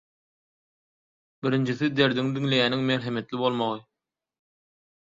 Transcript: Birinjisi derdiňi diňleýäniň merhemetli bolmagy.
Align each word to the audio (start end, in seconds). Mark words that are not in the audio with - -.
Birinjisi 1.47 1.91
derdiňi 2.01 2.35
diňleýäniň 2.39 2.85
merhemetli 2.89 3.45
bolmagy. 3.45 3.87